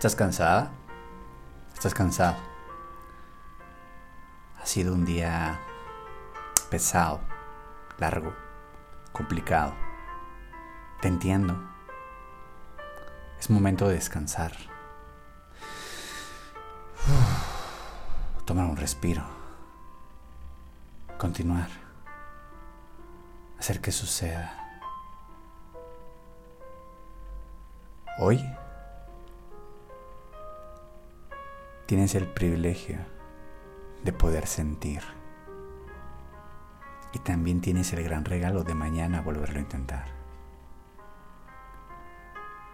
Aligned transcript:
¿Estás 0.00 0.16
cansada? 0.16 0.70
¿Estás 1.74 1.92
cansado? 1.92 2.34
Ha 4.58 4.64
sido 4.64 4.94
un 4.94 5.04
día 5.04 5.60
pesado, 6.70 7.20
largo, 7.98 8.34
complicado. 9.12 9.74
Te 11.02 11.08
entiendo. 11.08 11.54
Es 13.38 13.50
momento 13.50 13.88
de 13.88 13.96
descansar. 13.96 14.52
tomar 18.46 18.70
un 18.70 18.78
respiro. 18.78 19.22
Continuar. 21.18 21.68
Hacer 23.58 23.82
que 23.82 23.92
suceda. 23.92 24.80
Hoy 28.18 28.42
tienes 31.90 32.14
el 32.14 32.28
privilegio 32.28 32.98
de 34.04 34.12
poder 34.12 34.46
sentir. 34.46 35.02
Y 37.12 37.18
también 37.18 37.60
tienes 37.60 37.92
el 37.92 38.04
gran 38.04 38.24
regalo 38.24 38.62
de 38.62 38.74
mañana 38.74 39.22
volverlo 39.22 39.58
a 39.58 39.62
intentar. 39.62 40.06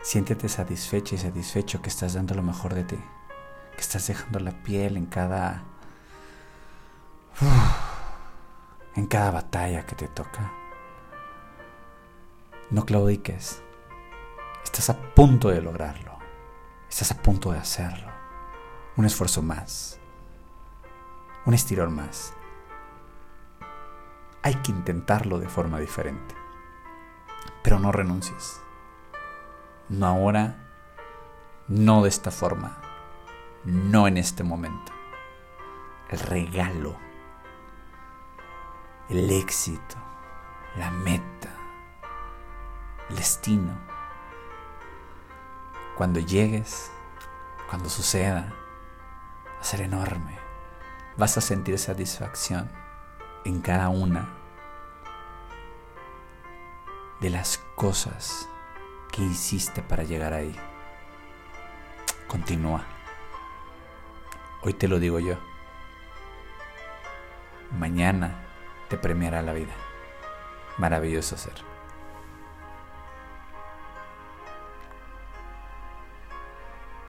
Siéntete 0.00 0.48
satisfecha 0.48 1.14
y 1.14 1.18
satisfecho 1.18 1.82
que 1.82 1.90
estás 1.90 2.14
dando 2.14 2.34
lo 2.34 2.42
mejor 2.42 2.72
de 2.72 2.84
ti, 2.84 2.96
que 3.74 3.82
estás 3.82 4.06
dejando 4.06 4.40
la 4.40 4.62
piel 4.62 4.96
en 4.96 5.04
cada 5.04 5.62
en 8.96 9.06
cada 9.08 9.30
batalla 9.30 9.84
que 9.84 9.94
te 9.94 10.08
toca. 10.08 10.50
No 12.70 12.86
claudiques. 12.86 13.62
Estás 14.64 14.88
a 14.88 14.98
punto 15.14 15.50
de 15.50 15.60
lograrlo. 15.60 16.18
Estás 16.88 17.10
a 17.10 17.20
punto 17.20 17.52
de 17.52 17.58
hacerlo 17.58 18.21
un 18.96 19.04
esfuerzo 19.06 19.42
más, 19.42 19.98
un 21.46 21.54
estirón 21.54 21.94
más. 21.94 22.34
Hay 24.42 24.54
que 24.56 24.72
intentarlo 24.72 25.38
de 25.38 25.48
forma 25.48 25.78
diferente, 25.78 26.34
pero 27.62 27.78
no 27.78 27.92
renuncies. 27.92 28.60
No 29.88 30.06
ahora, 30.06 30.56
no 31.68 32.02
de 32.02 32.08
esta 32.08 32.30
forma, 32.30 32.80
no 33.64 34.06
en 34.06 34.16
este 34.16 34.42
momento. 34.42 34.92
El 36.10 36.18
regalo, 36.18 36.96
el 39.08 39.30
éxito, 39.30 39.96
la 40.76 40.90
meta, 40.90 41.48
el 43.08 43.16
destino. 43.16 43.78
Cuando 45.96 46.20
llegues, 46.20 46.90
cuando 47.68 47.88
suceda, 47.88 48.52
a 49.62 49.64
ser 49.64 49.82
enorme. 49.82 50.36
Vas 51.16 51.38
a 51.38 51.40
sentir 51.40 51.78
satisfacción 51.78 52.68
en 53.44 53.60
cada 53.60 53.90
una 53.90 54.28
de 57.20 57.30
las 57.30 57.58
cosas 57.76 58.48
que 59.12 59.22
hiciste 59.22 59.80
para 59.80 60.02
llegar 60.02 60.32
ahí. 60.32 60.52
Continúa. 62.26 62.84
Hoy 64.62 64.74
te 64.74 64.88
lo 64.88 64.98
digo 64.98 65.20
yo. 65.20 65.36
Mañana 67.70 68.42
te 68.88 68.96
premiará 68.96 69.42
la 69.42 69.52
vida. 69.52 69.74
Maravilloso 70.76 71.36
ser. 71.36 71.71